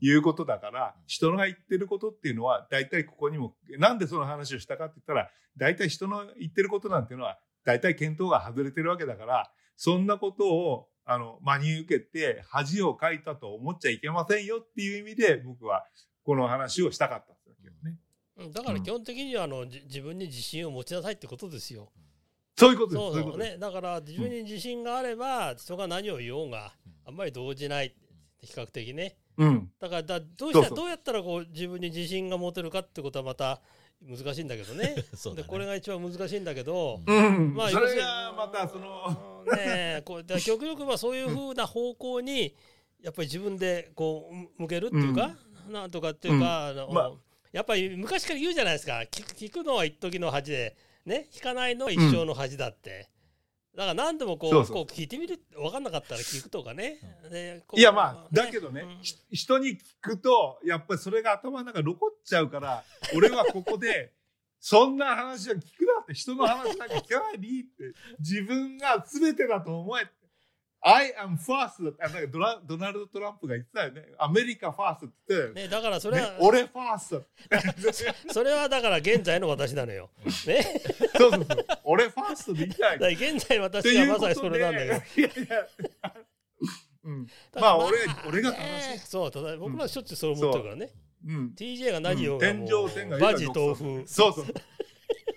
[0.00, 15.84] いうことだから、人が言ってることっていうのは、大体ここにも、なんでその話をしたかって言ったら、大体人の言ってることなんていうのは、大体見当が外れてるわけだから、そんなことを、あの、真に受けて、恥をかいたと思っちゃいけませんよっていう意味で、僕は
[16.24, 17.96] この話をしたかったんですよね。
[18.36, 21.90] うんだから基本的にはあのじ自分に自信を持ちなさいってことですよ。
[22.56, 22.98] そういうことです。
[22.98, 23.52] そうそういうことです。
[23.54, 23.58] ね。
[23.58, 26.72] だから自分に自信があれば人が何を言おうが
[27.04, 27.96] あんまり動じない
[28.40, 29.16] 比較的ね。
[29.38, 29.70] うん。
[29.80, 33.60] だからだどうしたどうやったらこう自分に自信が持てるかってことはまた
[34.02, 34.94] 難しいんだけどね。
[35.14, 37.00] そうだねでこれが一番難しいんだけど。
[37.06, 37.54] うん。
[37.54, 42.54] まあそれがまたその、うんねえこうだから極力はそういうふうな方向に
[43.02, 45.36] やっぱり自分でこう向けるっていうか、
[45.70, 47.12] なんとかっていうか、あのまあ
[47.52, 53.08] やっぱり昔から言うじゃないですか聞く聞くのは一時の恥でね聞かないのは一生の恥だって。
[53.78, 56.98] だから何でもこうこう聞いてみる分かんなかったら聞くとかね。
[57.76, 58.84] いやまあ、だけどね、
[59.30, 62.82] 人に聞くと、やっぱりそれが頭の中に残っちゃうから、
[63.14, 64.14] 俺はここで、
[64.58, 70.12] そんな話は聞くなって、人の話なんか聞かないでいいって、自分が全てだと思えって。
[70.80, 74.02] I am first だってあなんかドラドナルド・トランプが言ってたよね。
[74.18, 75.62] アメリカファーストって言ってたよね。
[75.62, 77.24] ね、だからそれは、ね俺ファースト。
[78.32, 80.10] それはだから現在の私なのよ。
[80.24, 80.30] ね。
[81.16, 81.66] そうそうそう。
[81.84, 82.98] 俺ファーストで言いたい。
[82.98, 84.92] だから現在私はまさにそれなんだけど。
[84.92, 86.14] いやいや。
[87.04, 87.26] うん。
[87.54, 90.90] まあ俺俺が正しいねそう、ただ僕らしょっちゅうそう思ってるからね。
[91.26, 91.54] うん。
[91.56, 94.02] TJ が何をう天上天がバジ豆腐。
[94.06, 94.44] そうそう。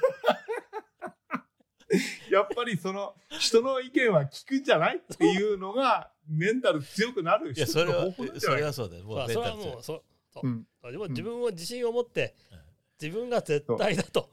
[2.31, 8.61] やっぱりその人の意見は聞くんじゃないっていうのがメンタル強くなるいやそれは一つの方法なんじそゃない？
[8.61, 9.05] れはそうだよ。
[9.05, 9.75] もまあそれはうメンタル強い。
[9.75, 10.03] もうそう
[10.35, 10.47] そう。
[10.47, 10.67] うん。
[10.93, 12.35] でも自分を自信を持って
[13.01, 14.31] 自分が絶対だと。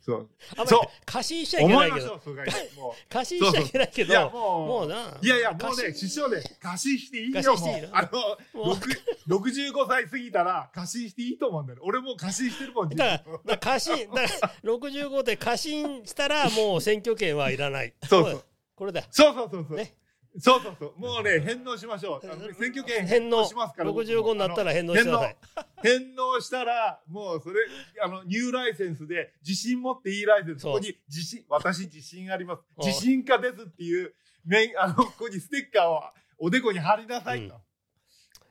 [0.00, 0.30] そう。
[0.52, 0.80] あんまりそう。
[1.04, 2.06] 過信しちゃいけ思ないけど。
[2.06, 4.68] いましょうそれがも過信しちゃいけないけういやどもう。
[4.68, 7.88] もうないやいやもう過信ね師匠で過信していいよ過信していいの？
[7.88, 7.96] もう。
[7.96, 8.10] あ
[8.54, 8.74] のもう。
[8.76, 8.88] 六
[9.30, 17.94] 65歳過ぎたら過信していいと思うんだよ俺もう過信してるもんだからだから過信だから65で過信したらもう選挙権はいらない。
[18.02, 18.44] そうそう。
[18.74, 19.02] これだ。
[19.10, 19.94] そうそうそうそう、ね。
[20.38, 21.00] そうそうそう。
[21.00, 22.54] もうね返納しましょう。
[22.54, 23.44] 選挙権返納。
[23.44, 25.36] しますから65になったら返納してください。
[25.82, 26.40] 返納。
[26.40, 27.56] したら、もうそれ、
[28.02, 30.72] あの、ニューライセンスで、自信持っていいライセンス、そう。
[30.74, 32.62] ここに、自信、私自信あります。
[32.78, 32.86] うん。
[32.86, 34.14] 自信家ですっていう、
[34.44, 36.02] めあの、ここにステッカーを
[36.38, 37.60] おでこに貼りなさいと。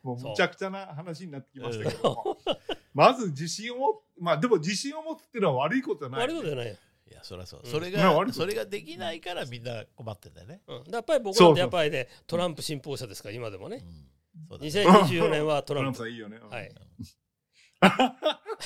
[0.03, 2.15] もうむちゃくちゃな話になってきましたけど。
[2.15, 2.38] も。
[2.93, 6.75] まず自信を持まあでも自信を持つっていうのは悪いことじゃない、悪いことじゃないよ。
[7.09, 7.62] いやそりゃそう。
[7.63, 7.71] うん。
[7.71, 10.62] それがそれができないからみんな困ってんだよね。
[10.67, 13.83] うん、やっぱり僕らってやっぱりねトランプ信奉者ですから今でもね。
[13.83, 14.09] うん。
[14.47, 14.69] そうだね。
[14.69, 15.99] 2024年はトトラランプ。
[15.99, 16.38] ンプさんいいよね。
[16.38, 16.49] うん。
[16.49, 16.71] はい。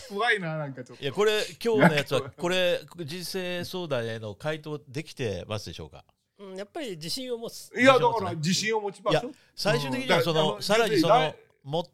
[0.10, 1.04] 怖いな、なんかちょっと。
[1.04, 6.04] いやこれ今日のやつはこれ 人生相談への回答できてますでしょうか？
[6.52, 7.72] うん、やっぱり自信を持つ。
[7.76, 9.32] いや、だから自信を持ちましょう。
[9.56, 11.36] 最終的にはそのさらにそのだ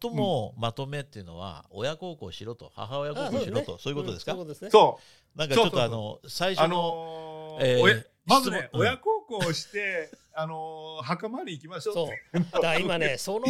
[0.02, 4.32] 最もまとめっていうのは親孝行しろと母親孝行しろとそういうことですか？
[4.32, 4.70] んそういうことですね。
[4.70, 4.98] そ
[5.36, 5.38] う。
[5.38, 11.94] なんかちょっとあの最あ初のえー親まずね、親孝行をして、あのー墓参り行きましょう。
[11.94, 12.40] そう。
[12.52, 13.46] だから今ね その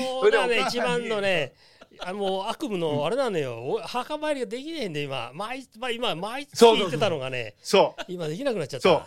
[0.69, 1.55] 一番のね
[1.99, 5.33] あもう悪夢のあれなのよ、お墓参りができねえんで今。
[5.35, 8.05] 毎,、まあ、今毎月そうそうそう言ってたのがねそう。
[8.09, 9.07] 今できなくなっちゃった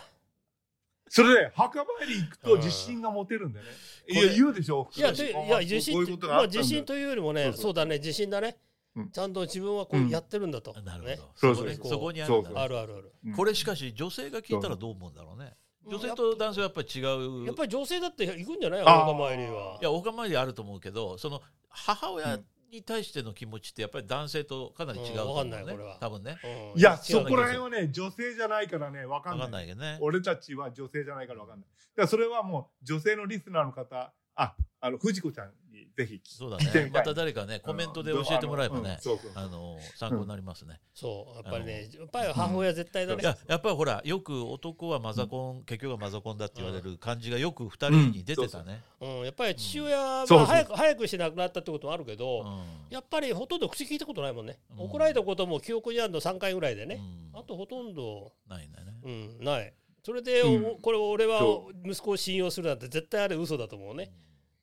[1.08, 3.72] それで、墓参り行くと自信が持てるんだよね。
[4.08, 4.88] いや、言うでしょ。
[4.96, 8.56] いやでいや自信こういうことがまあ自信というよりもねそうだね自信だね、
[8.96, 9.10] うん。
[9.10, 10.08] ちゃんと自分はこううん。
[10.08, 11.16] やってるんだと、なるほね。
[11.16, 11.76] どそうそうそう。
[11.88, 13.12] そこねそこにあるあるあるある。
[13.26, 13.32] うん。
[13.34, 15.54] これしかし女性が聞いたらどう思うんだろうね。
[15.86, 17.46] 女性と男性はやっぱり違う。
[17.46, 18.82] やっぱり女性だって行くんじゃない？
[18.82, 19.78] お墓参りは。
[19.80, 22.38] いやお構いであると思うけどその母親
[22.74, 25.96] に対しての気持ちってやっぱり男性とかなり違うと思ううんわかんないねこれは。
[26.00, 26.36] 多分ね。
[26.74, 26.80] うん。
[26.80, 29.46] いや、そこら辺はね、女性じゃないからね、わかんない。
[29.46, 29.98] 分かんないけどね。
[30.00, 31.68] 俺たちは女性じゃないからわかんない。
[31.68, 35.52] だからそれはもう女性のリスナーの方、あ、あの、藤子ちゃん
[35.84, 36.84] にぜひそうだ聞いてみたい。
[36.84, 38.82] ねまた誰かねコメントで教えてもらえばうん。
[38.84, 38.98] ね
[39.34, 40.80] あの参考になりますね。
[40.94, 48.82] そうやっぱりねやっぱり母親絶対だね、いややっぱりほらよく男はマザコン結局はマザコンだって言われる感じがよく二人に出てたね。
[49.00, 52.94] うん、やっぱり父親は、そうそうまあ、早く早くして亡くなったってこともあるけど、うん。
[52.94, 54.84] やっぱりほとんど口聞いたことないもんね、うん。
[54.84, 57.00] 怒られたことも記憶にあるの3回ぐらいでね、
[57.32, 57.40] うん。
[57.40, 58.92] あとほとんど、ないんだよね。
[59.04, 59.72] うん、ない。
[60.02, 60.66] それで、うん。
[60.66, 64.10] おこれ俺はそ息子を信用するなんて絶対あれ嘘だと思うね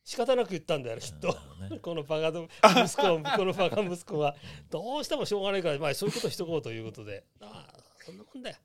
[0.03, 1.27] 仕方なく言ったんだよきっと、
[1.69, 1.79] ね。
[1.81, 2.47] このバカど
[2.83, 4.35] 息子はこのバカ息子は
[4.69, 7.23] どうしてもしょうがないから、まあ、そういうことしとこうということで。
[7.39, 8.57] ああそんなもんだよ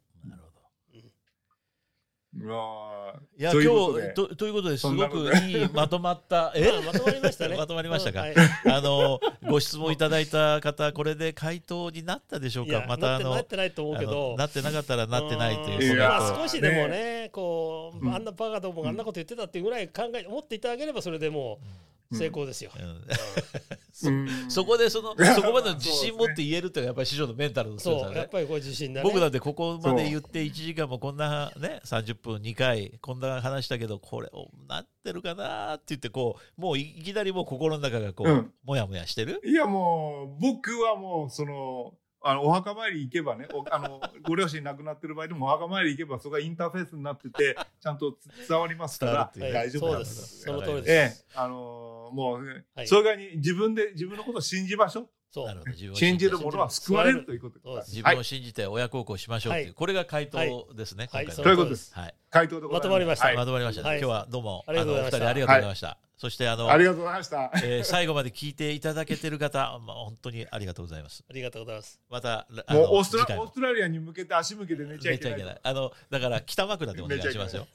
[2.38, 6.70] いや今日とということですごくいいまとまった え？
[6.84, 7.56] まとまりましたね。
[7.56, 8.22] まとまりましたか？
[8.22, 8.36] うんはい。
[8.74, 12.84] あのご質問いただいた方これで回答になったでしょうか？
[12.86, 14.34] またあのなってないと思うけど。
[14.36, 15.98] なってなかったらなってないという。
[16.36, 18.14] 少しでもねこう、うん。
[18.14, 21.66] あんなバカどもがあんなこと言ってたっていうぐらい考え思っていただければそれでもう
[22.12, 22.70] 成功ですよ。
[24.48, 28.12] そこでそのそこまでの自信持って言えるっていうのはやっぱり師匠のメンタルの強さね。
[28.12, 29.08] そうやっぱりこれ自信だね。
[29.08, 38.52] 僕だってここまで言って1時間もこんなね30分2回こんな話したけどこれおなってるかなって言ってこうもういきなりもう心の中がこう、うん。
[38.64, 39.40] もやもやしてる？
[39.44, 50.42] いやもう、僕はもう、その、あの、お墓参り行けばね、おあの、ご両親亡くなってる場合でもお墓参り行けば、そこがインターフェースになってて、ちゃんとつ伝わりますから、大丈夫です。
[50.42, 51.26] その通りえです。
[51.30, 55.08] え、あのもう、ねはいそれがに自分で、自分のことを信じましょう。
[55.30, 55.46] そう。
[55.46, 55.70] なるほど。
[55.72, 57.58] 自分を信じるて者は救われるということ。
[57.58, 57.68] です。
[57.68, 57.84] はい。
[57.88, 58.22] 自分を。
[58.22, 59.74] 信じて親孝行しましょうっていう、はい。
[59.74, 61.24] これが回答ですね、はい。
[61.24, 61.44] 今回の。
[61.44, 61.94] そういうことです。
[61.94, 63.26] はい、回答でまとまりました。
[63.26, 63.36] はい。
[63.36, 63.82] まとまりました。
[63.82, 65.16] 今日はどうもありがとうございました。
[65.16, 67.50] あのお二人ありがとうございました、そしてあのありがとうございました。
[67.56, 71.24] えー最後まで聞いていただけてる方、まあ、本当にありがとうございます。
[71.28, 72.00] ありがとうございます。
[72.10, 73.42] またあもうのオーストラ次回も。
[73.42, 75.38] オーストラリアに向けて足向けて寝ちゃいけない。
[75.38, 75.60] 寝ちゃいけない。
[75.62, 77.66] あのだから北枕でお願いしますよ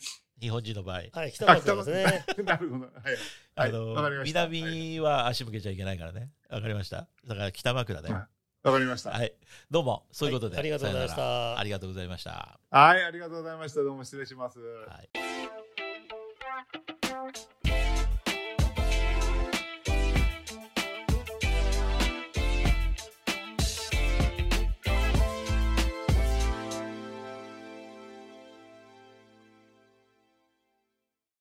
[0.42, 2.26] 日本人の場合はい、 北村ですね。
[2.44, 2.86] なるほど。
[2.86, 2.94] はい。
[3.56, 3.70] はい。
[3.70, 4.48] あの、わかりました。
[4.48, 6.32] 南は足向けちゃいけないからね。
[6.50, 7.08] わかりました。
[7.28, 8.10] だから北枕で。
[8.10, 8.28] ははい
[8.64, 9.12] わかりました。
[9.24, 9.34] い。
[9.72, 11.64] どうも、そういうことで、はいありがとうございましたあ。
[11.64, 12.60] りがとうございました。
[12.70, 13.82] はい、ありがとうございました。
[13.82, 14.60] どうも失礼します。
[14.60, 15.10] はい